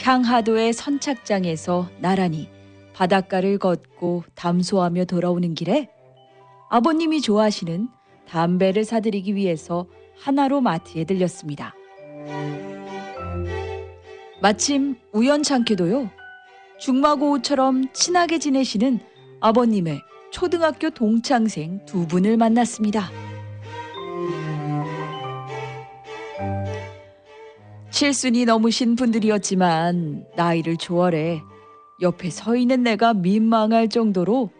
향하도의 0.00 0.72
선착장에서 0.72 1.88
나란히 1.98 2.48
바닷가를 2.94 3.58
걷고 3.58 4.24
담소하며 4.34 5.06
돌아오는 5.06 5.54
길에 5.54 5.88
아버님이 6.70 7.20
좋아하시는 7.20 7.88
담배를 8.28 8.84
사드리기 8.84 9.34
위해서 9.34 9.86
하나로 10.18 10.60
마트에 10.60 11.04
들렸습니다. 11.04 11.74
마침 14.40 14.96
우연찮게도요. 15.12 16.10
중마고우처럼 16.78 17.92
친하게 17.92 18.38
지내시는 18.38 19.00
아버님의 19.40 20.00
초등학교 20.30 20.90
동창생 20.90 21.84
두 21.86 22.06
분을 22.06 22.36
만났습니다. 22.36 23.27
칠순이 27.98 28.44
넘으신 28.44 28.94
분들이었지만 28.94 30.24
나이를 30.36 30.76
초월해 30.76 31.42
옆에 32.00 32.30
서 32.30 32.54
있는 32.54 32.84
내가 32.84 33.12
민망할 33.12 33.88
정도로 33.88 34.50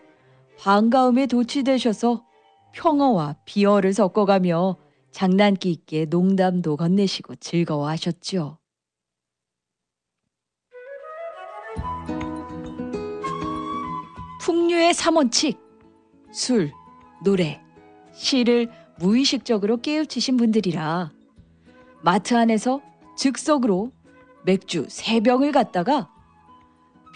반가움에 0.58 1.26
도취되셔서 1.26 2.24
평어와 2.72 3.36
비어를 3.44 3.92
섞어가며 3.92 4.76
장난기 5.12 5.70
있게 5.70 6.06
농담도 6.06 6.76
건네시고 6.76 7.36
즐거워하셨죠. 7.36 8.58
풍류의 14.40 14.94
삼원칙, 14.94 15.60
술, 16.32 16.72
노래, 17.22 17.60
시를 18.14 18.68
무의식적으로 18.98 19.76
깨우치신 19.76 20.36
분들이라 20.38 21.12
마트 22.02 22.34
안에서 22.34 22.82
즉석으로 23.18 23.90
맥주 24.44 24.86
세 24.88 25.20
병을 25.20 25.52
갖다가 25.52 26.08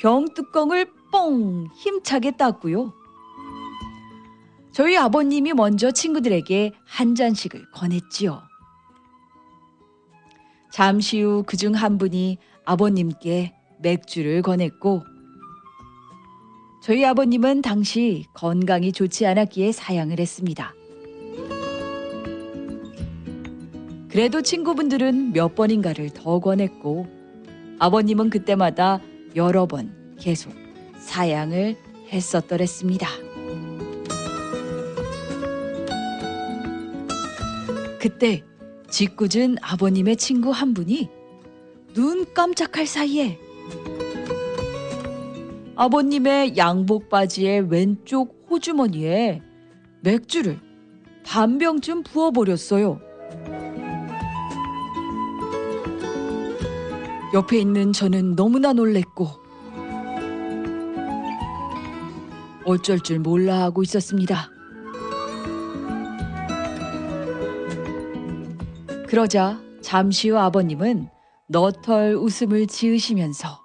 병 0.01 0.27
뚜껑을 0.35 0.91
뻥 1.13 1.69
힘차게 1.77 2.33
땄고요. 2.33 2.93
저희 4.73 4.97
아버님이 4.97 5.53
먼저 5.53 5.91
친구들에게 5.91 6.73
한 6.87 7.15
잔씩을 7.15 7.71
권했지요. 7.73 8.43
잠시 10.73 11.21
후 11.21 11.43
그 11.45 11.57
중 11.57 11.75
한 11.75 11.99
분이 11.99 12.39
아버님께 12.65 13.55
맥주를 13.81 14.43
권했고 14.43 15.03
저희 16.83 17.05
아버님은 17.05 17.63
당시 17.63 18.25
건강이 18.35 18.93
좋지 18.93 19.27
않았기에 19.27 19.71
사양을 19.73 20.19
했습니다. 20.19 20.75
그래도 24.13 24.43
친구분들은 24.43 25.33
몇 25.33 25.55
번인가를 25.55 26.11
더 26.11 26.39
권했고 26.39 27.07
아버님은 27.79 28.29
그때마다 28.29 29.01
여러 29.35 29.65
번 29.65 30.17
계속 30.21 30.53
사양을 30.99 31.79
했었더랬습니다. 32.11 33.09
그때 37.99 38.45
짓궂은 38.91 39.57
아버님의 39.63 40.17
친구 40.17 40.51
한 40.51 40.75
분이 40.75 41.09
눈 41.95 42.35
깜짝할 42.35 42.87
사이에 42.87 43.39
아버님의 45.75 46.59
양복 46.59 47.09
바지의 47.09 47.71
왼쪽 47.71 48.47
호주머니에 48.51 49.41
맥주를 50.03 50.59
반 51.25 51.57
병쯤 51.57 52.03
부어버렸어요. 52.03 53.12
옆에 57.35 57.59
있는 57.59 57.93
저는 57.93 58.37
너무나 58.37 58.73
놀랬고 58.73 59.27
어쩔 62.65 63.01
줄 63.01 63.19
몰라 63.21 63.63
하고 63.63 63.83
있었습니다. 63.83 64.51
그러자 69.09 69.61
잠시 69.81 70.31
후 70.31 70.39
아버님은 70.39 71.09
너털 71.49 72.15
웃음을 72.15 72.67
지으시면서 72.67 73.61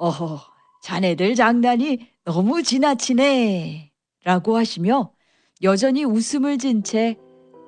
어허, 0.00 0.40
자네들 0.82 1.34
장난이 1.34 2.08
너무 2.24 2.62
지나치네. 2.62 3.92
라고 4.24 4.56
하시며 4.56 5.10
여전히 5.62 6.04
웃음을 6.04 6.58
진 6.58 6.82
채 6.82 7.16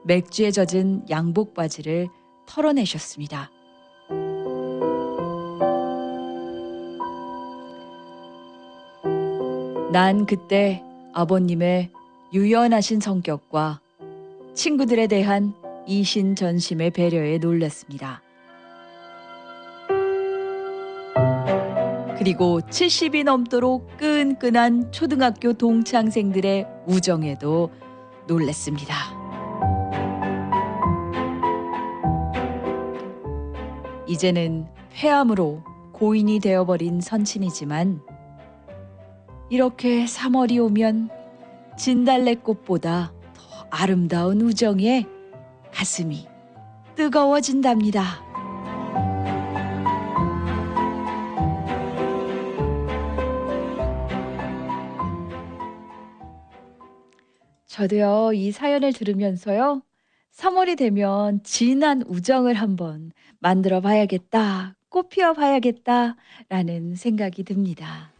맥주에 0.04 0.50
젖은 0.50 1.04
양복 1.10 1.54
바지를 1.54 2.08
털어내셨습니다. 2.46 3.50
난 9.92 10.24
그때 10.24 10.84
아버님의 11.14 11.90
유연하신 12.32 13.00
성격과 13.00 13.80
친구들에 14.54 15.08
대한 15.08 15.52
이신전심의 15.84 16.92
배려에 16.92 17.38
놀랐습니다. 17.38 18.22
그리고 22.16 22.60
70이 22.60 23.24
넘도록 23.24 23.96
끈끈한 23.96 24.92
초등학교 24.92 25.54
동창생들의 25.54 26.68
우정에도 26.86 27.70
놀랐습니다. 28.28 28.94
이제는 34.06 34.68
폐암으로 34.92 35.64
고인이 35.92 36.38
되어버린 36.38 37.00
선친이지만 37.00 38.09
이렇게 39.50 40.04
3월이 40.04 40.64
오면 40.64 41.10
진달래꽃보다 41.76 43.12
더 43.34 43.66
아름다운 43.68 44.40
우정에 44.40 45.06
가슴이 45.72 46.28
뜨거워진답니다. 46.94 48.30
저도요, 57.66 58.32
이 58.34 58.52
사연을 58.52 58.92
들으면서요, 58.92 59.82
3월이 60.32 60.76
되면 60.76 61.42
진한 61.42 62.02
우정을 62.06 62.54
한번 62.54 63.10
만들어 63.40 63.80
봐야겠다, 63.80 64.76
꽃피워 64.90 65.32
봐야겠다, 65.32 66.16
라는 66.48 66.94
생각이 66.94 67.42
듭니다. 67.42 68.12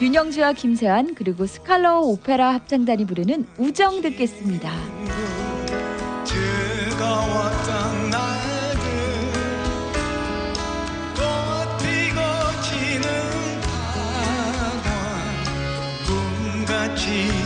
윤영주와 0.00 0.52
김세환 0.52 1.14
그리고 1.14 1.46
스칼러 1.46 2.00
오페라 2.00 2.54
합창단이 2.54 3.06
부르는 3.06 3.46
우정 3.58 4.02
듣겠습니다. 4.02 4.72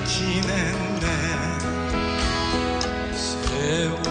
지냈네 0.09 1.07
세월 3.13 4.08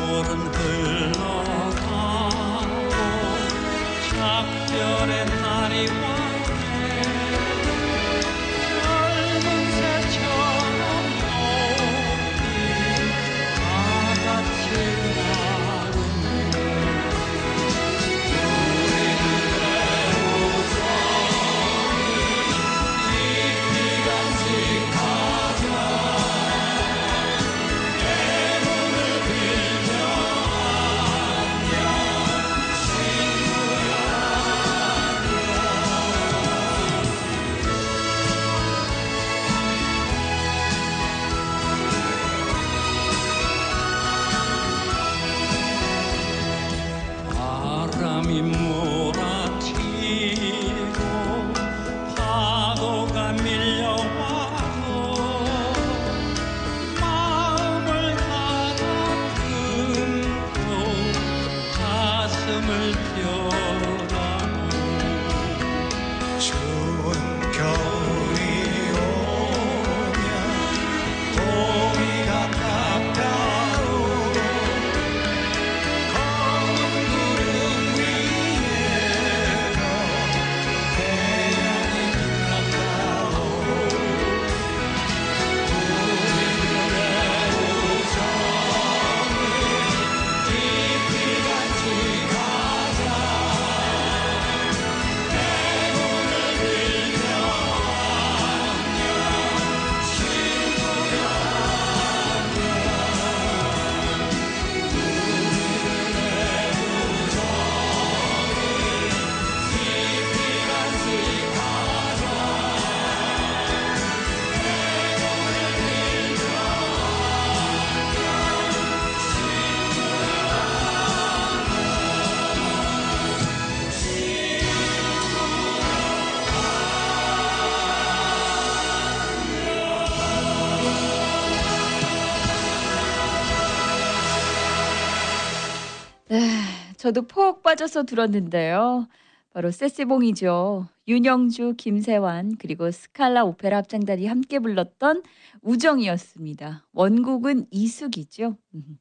저도 137.08 137.22
폭 137.22 137.64
빠져서 137.64 138.04
들었는데요. 138.04 139.08
바로 139.54 139.72
세스봉이죠. 139.72 140.90
윤영주, 141.08 141.76
김세환 141.78 142.58
그리고 142.58 142.92
스칼라 142.92 143.46
오페라 143.46 143.78
합창단이 143.78 144.26
함께 144.26 144.60
불렀던 144.60 145.24
우정이었습니다. 145.62 146.86
원곡은 146.92 147.68
이숙이죠. 147.72 148.58
음. 148.76 149.00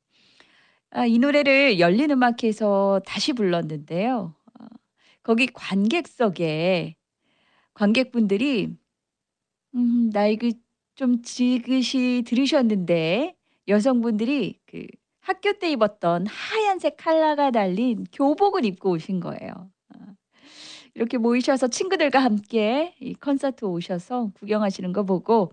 아, 0.90 1.04
이 1.04 1.18
노래를 1.18 1.80
열린 1.80 2.12
음악회에서 2.12 3.00
다시 3.04 3.32
불렀는데요. 3.32 4.36
아, 4.54 4.68
거기 5.24 5.48
관객석에 5.48 6.94
관객분들이 7.74 8.68
음, 9.74 10.10
나 10.12 10.28
이거 10.28 10.52
좀 10.94 11.22
지그시 11.22 12.22
들으셨는데 12.24 13.34
여성분들이 13.66 14.60
그 14.64 14.86
학교 15.26 15.52
때 15.54 15.68
입었던 15.72 16.28
하얀색 16.28 16.98
칼라가 16.98 17.50
달린 17.50 18.04
교복을 18.12 18.64
입고 18.64 18.92
오신 18.92 19.18
거예요. 19.18 19.50
아, 19.88 20.14
이렇게 20.94 21.18
모이셔서 21.18 21.66
친구들과 21.66 22.20
함께 22.20 22.94
이 23.00 23.12
콘서트 23.14 23.64
오셔서 23.64 24.30
구경하시는 24.34 24.92
거 24.92 25.02
보고 25.02 25.50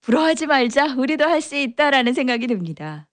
부러워하지 0.00 0.46
말자, 0.46 0.94
우리도 0.96 1.24
할 1.24 1.42
수 1.42 1.54
있다라는 1.54 2.14
생각이 2.14 2.46
듭니다. 2.46 3.08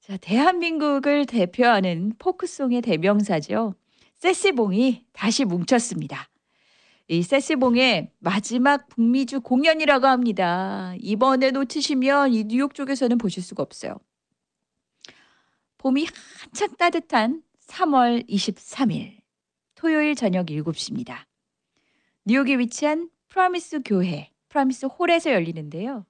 자, 0.00 0.16
대한민국을 0.16 1.26
대표하는 1.26 2.14
포크송의 2.18 2.80
대명사죠. 2.80 3.74
세시봉이 4.14 5.04
다시 5.12 5.44
뭉쳤습니다. 5.44 6.30
이 7.08 7.22
세시봉의 7.22 8.12
마지막 8.18 8.88
북미주 8.88 9.42
공연이라고 9.42 10.06
합니다. 10.06 10.94
이번에 11.00 11.50
놓치시면 11.50 12.32
이 12.32 12.44
뉴욕 12.44 12.74
쪽에서는 12.74 13.18
보실 13.18 13.42
수가 13.42 13.62
없어요. 13.62 13.96
봄이 15.78 16.06
한창 16.40 16.74
따뜻한 16.76 17.42
3월 17.66 18.28
23일 18.28 19.18
토요일 19.74 20.14
저녁 20.14 20.46
7시입니다. 20.46 21.18
뉴욕에 22.24 22.58
위치한 22.58 23.10
프라미스 23.28 23.82
교회, 23.84 24.30
프라미스 24.48 24.86
홀에서 24.86 25.30
열리는데요. 25.32 26.06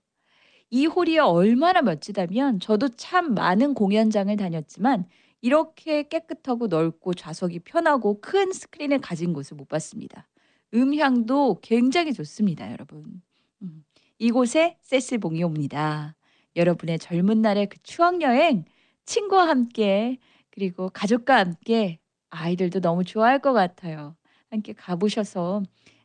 이 0.71 0.87
홀이 0.87 1.19
얼마나 1.19 1.83
멋지냐면 1.83 2.61
저도 2.61 2.89
참 2.91 3.35
많은 3.35 3.75
공연장을 3.75 4.35
다녔지만 4.37 5.07
이렇게 5.41 6.09
깨끗하고 6.09 6.69
넓고 6.69 7.15
좌석이 7.15 7.61
편하고 7.61 8.21
큰 8.21 8.53
스크린을 8.53 9.01
가진 9.01 9.33
곳을 9.33 9.57
못 9.57 9.69
봤습니다. 9.69 10.29
음향도 10.75 11.61
굉장히 11.63 12.13
좋습니다, 12.13 12.71
여러분. 12.73 13.23
음, 13.63 13.85
이곳에 14.19 14.79
세시봉이 14.83 15.43
옵니다. 15.43 16.17
여러분의 16.57 16.99
젊은 16.99 17.43
날의 17.43 17.69
그 17.69 17.79
추억 17.83 18.23
여행 18.23 18.65
친구와 19.07 19.49
함께 19.49 20.19
그리고 20.51 20.91
가족과 20.91 21.39
함께 21.39 21.99
아이들도 22.31 22.81
너무 22.81 23.05
좋아할 23.05 23.39
것 23.39 23.53
같아요. 23.53 24.17
함께 24.51 24.73
가보셔서 24.73 25.63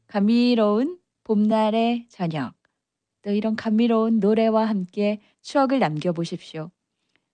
감미로운 0.07 0.99
봄날의 1.23 2.07
저녁 2.09 2.53
또 3.21 3.31
이런 3.31 3.55
감미로운 3.55 4.19
노래와 4.19 4.65
함께 4.65 5.21
추억을 5.41 5.79
남겨보십시오. 5.79 6.69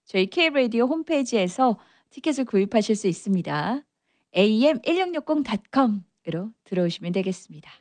저희 0.05 0.27
K라디오 0.27 0.85
홈페이지에서 0.85 1.79
티켓을 2.09 2.45
구입하실 2.45 2.95
수 2.95 3.07
있습니다. 3.07 3.81
am1660.com으로 4.33 6.53
들어오시면 6.63 7.11
되겠습니다. 7.13 7.71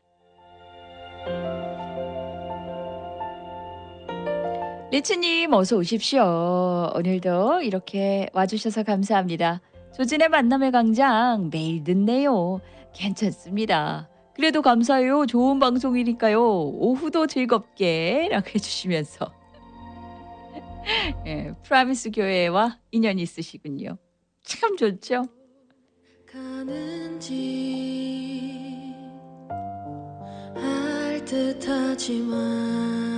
리츠님 4.93 5.53
어서 5.53 5.77
오십시오. 5.77 6.93
오늘도 6.95 7.63
이렇게 7.63 8.29
와주셔서 8.33 8.85
감사합니다. 8.85 9.61
조진의 9.97 10.29
만남의 10.29 10.71
광장 10.71 11.51
매일 11.51 11.83
듣네요. 11.83 12.61
괜찮습니다. 12.95 14.09
그래도 14.35 14.63
감사해요. 14.63 15.27
좋은 15.27 15.59
방송이니까요. 15.59 16.41
오후도 16.41 17.27
즐겁게 17.27 18.29
라고 18.31 18.49
해주시면서 18.49 19.33
예, 21.27 21.53
프라미스 21.65 22.13
교회와 22.13 22.79
인연이 22.93 23.23
있으시군요. 23.23 23.99
참 24.45 24.77
좋죠. 24.77 25.25
가는지 26.31 27.35
알 30.55 31.25
듯하지만 31.25 33.16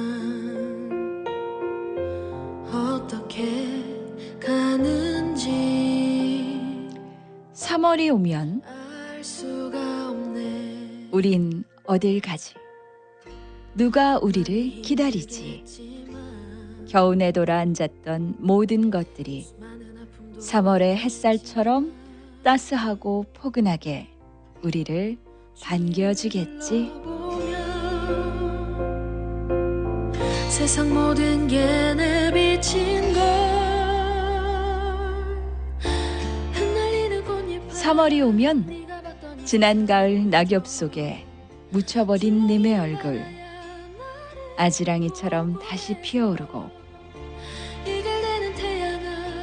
3월이 7.99 8.15
오면 8.15 8.63
우린 11.11 11.65
어딜 11.85 12.21
가지? 12.21 12.55
누가 13.75 14.19
우리를 14.19 14.83
기다리지? 14.83 15.65
겨우내 16.89 17.33
돌아 17.33 17.59
앉았던 17.59 18.37
모든 18.39 18.91
것들이 18.91 19.49
3월의 20.39 20.95
햇살처럼 20.95 21.93
따스하고 22.45 23.27
포근하게 23.35 24.09
우리를 24.63 25.17
반겨주겠지. 25.61 26.93
세상 30.49 30.95
모든 30.95 31.49
게 31.49 31.95
내 31.97 32.33
비친 32.33 33.13
3월이 37.89 38.23
오면 38.23 39.47
지난 39.47 39.87
가을 39.87 40.29
낙엽 40.29 40.67
속에 40.67 41.25
묻혀버린 41.71 42.47
님의 42.47 42.79
얼굴 42.79 43.25
아지랑이처럼 44.59 45.59
다시 45.59 45.99
피어오르고 46.03 46.69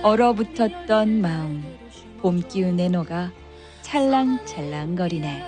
얼어붙었던 0.04 1.22
마음 1.22 1.64
봄 2.20 2.40
기운에 2.48 2.88
녹아 2.90 3.32
찰랑찰랑거리네. 3.82 5.44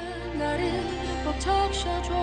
적셔줘 1.37 2.15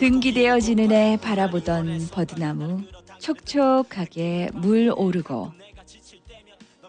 등기되어지는 0.00 0.90
애 0.90 1.16
바라보던 1.22 2.08
버드나무 2.10 2.95
촉촉하게 3.18 4.50
물 4.54 4.92
오르고 4.94 5.52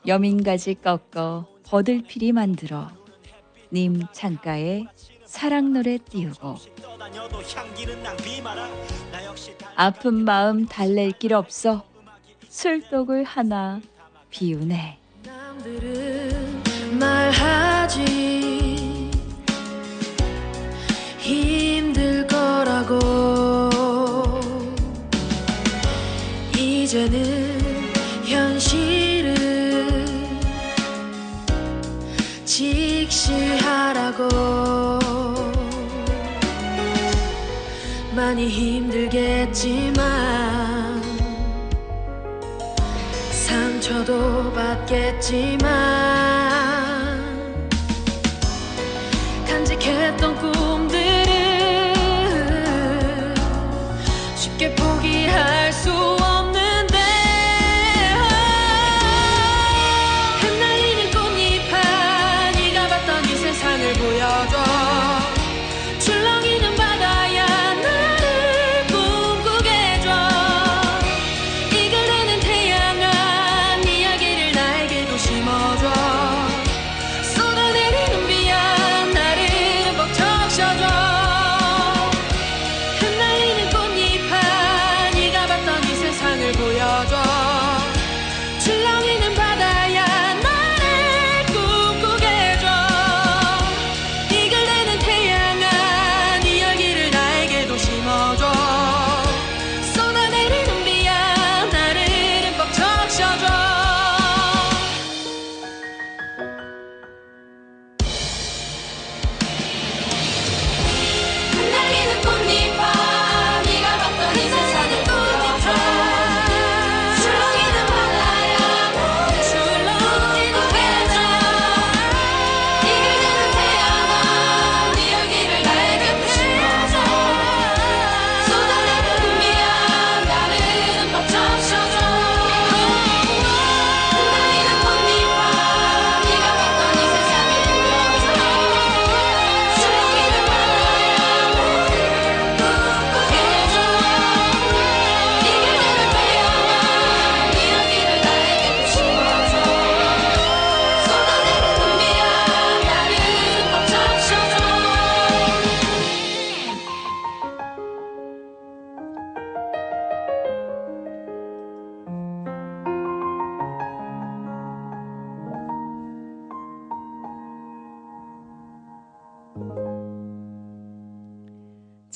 여민가지 0.05 0.75
꺾어 0.75 1.47
버들피리 1.63 2.31
만들어 2.31 2.89
님 3.71 4.01
창가에 4.13 4.85
사랑 5.25 5.73
노래 5.73 5.97
띄우고 5.97 6.55
아픈 9.75 10.25
마음 10.25 10.65
달랠 10.65 11.11
길 11.13 11.33
없어 11.33 11.83
술독을 12.49 13.23
하나 13.23 13.81
비우네 14.29 14.97
이제는 27.07 27.59
현실을 28.25 30.05
직시하라고. 32.45 34.27
많이 38.13 38.47
힘들겠지만 38.49 39.95
상처도 43.31 44.51
받겠지만 44.53 46.16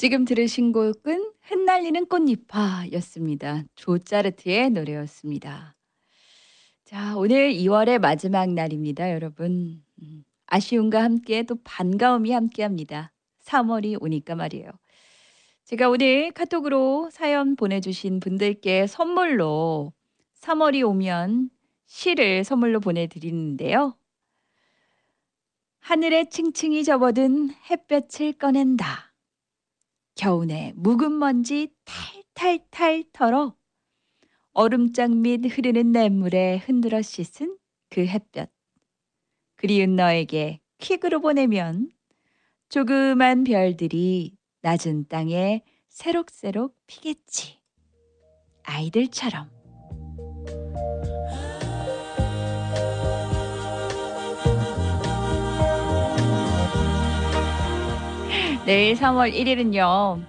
지금 0.01 0.25
들으신 0.25 0.71
곡은 0.71 1.31
흩날리는 1.43 2.07
꽃잎아였습니다. 2.07 3.65
조짜르트의 3.75 4.71
노래였습니다. 4.71 5.75
자, 6.85 7.15
오늘 7.15 7.53
2월의 7.53 7.99
마지막 7.99 8.49
날입니다, 8.49 9.11
여러분. 9.11 9.83
음, 10.01 10.23
아쉬움과 10.47 11.03
함께 11.03 11.43
또 11.43 11.55
반가움이 11.63 12.31
함께합니다. 12.31 13.13
3월이 13.43 14.01
오니까 14.01 14.33
말이에요. 14.33 14.71
제가 15.65 15.87
오늘 15.89 16.31
카톡으로 16.31 17.11
사연 17.11 17.55
보내주신 17.55 18.21
분들께 18.21 18.87
선물로 18.87 19.93
3월이 20.39 20.83
오면 20.83 21.51
시를 21.85 22.43
선물로 22.43 22.79
보내드리는데요. 22.79 23.95
하늘에 25.79 26.27
층층이 26.27 26.85
접어든 26.85 27.51
햇볕을 27.69 28.33
꺼낸다. 28.33 29.10
겨우내 30.15 30.73
묵은 30.75 31.17
먼지 31.17 31.69
탈탈탈 32.33 33.05
털어 33.13 33.55
얼음장 34.53 35.21
밑 35.21 35.45
흐르는 35.45 35.91
냇물에 35.91 36.57
흔들어 36.57 37.01
씻은 37.01 37.57
그 37.89 38.05
햇볕. 38.05 38.51
그리운 39.55 39.95
너에게 39.95 40.59
퀵으로 40.77 41.21
보내면 41.21 41.89
조그만 42.69 43.43
별들이 43.43 44.35
낮은 44.61 45.07
땅에 45.07 45.63
새록새록 45.87 46.75
피겠지. 46.87 47.59
아이들처럼. 48.63 49.60
내일 58.65 58.95
3월 58.95 59.33
1일은요. 59.33 60.23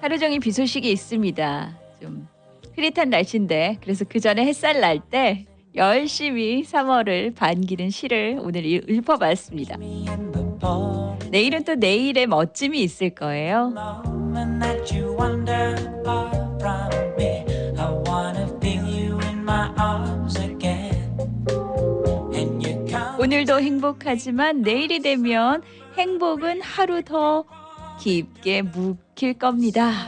하루 0.00 0.18
종일 0.18 0.40
비 0.40 0.52
소식이 0.52 0.90
있습니다. 0.90 1.78
좀 2.00 2.28
흐릿한 2.74 3.10
날씨인데 3.10 3.78
그래서 3.82 4.04
그 4.08 4.20
전에 4.20 4.44
햇살 4.46 4.80
날 4.80 5.00
때 5.00 5.46
열심히 5.74 6.62
3월을 6.62 7.34
반기는 7.34 7.90
시를 7.90 8.38
오늘 8.40 8.64
읽- 8.64 8.88
읊어봤습니다. 8.88 9.76
내일은 11.30 11.64
또 11.64 11.74
내일의 11.74 12.26
멋짐이 12.26 12.80
있을 12.82 13.10
거예요. 13.10 13.72
오늘도 23.18 23.60
행복하지만 23.60 24.62
내일이 24.62 25.00
되면 25.00 25.62
행복은 25.96 26.60
하루 26.60 27.02
더 27.02 27.44
깊게 28.00 28.62
묵힐 28.62 29.34
겁니다. 29.38 30.06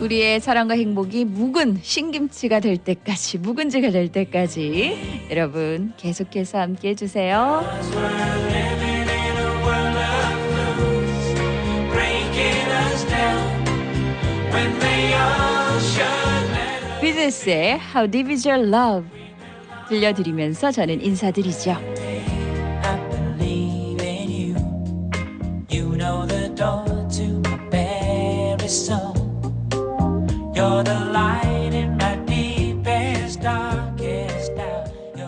우리의 0.00 0.40
사랑과 0.40 0.74
행복이 0.74 1.24
묵은 1.24 1.78
신김치가 1.82 2.60
될 2.60 2.76
때까지 2.76 3.38
묵은지가 3.38 3.90
될 3.90 4.12
때까지 4.12 5.28
여러분 5.30 5.94
계속해서 5.96 6.58
함께 6.58 6.90
해주세요. 6.90 7.64
비즈스의 17.26 17.80
How 17.80 18.08
Deep 18.08 18.30
Is 18.30 18.46
Your 18.46 18.68
Love 18.68 19.08
들려드리면서 19.88 20.70
저는 20.70 21.02
인사드리죠. 21.02 21.76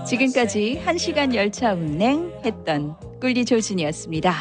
지금까지 0.07 0.83
1시간 0.85 1.35
열차 1.35 1.73
운행 1.75 2.33
했던 2.45 2.95
꿀리 3.21 3.45
조진이었습니다. 3.45 4.35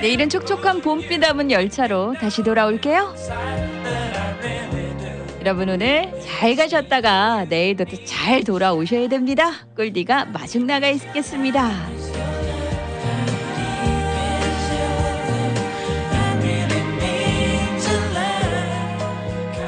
내일은 0.00 0.28
촉촉한 0.28 0.80
봄비 0.80 1.20
담은 1.20 1.50
열차로 1.52 2.14
다시 2.14 2.42
돌아올게요. 2.42 3.14
여러분 5.40 5.68
오늘 5.70 6.12
잘 6.20 6.54
가셨다가 6.54 7.46
내일도 7.48 7.84
또 7.84 7.96
잘 8.04 8.44
돌아오셔야 8.44 9.08
됩니다. 9.08 9.52
꿀디가 9.74 10.26
마중 10.26 10.66
나가 10.66 10.88
있겠습니다. 10.88 11.70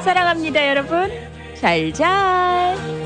사랑합니다 0.02 0.68
여러분. 0.68 1.10
잘잘. 1.54 3.01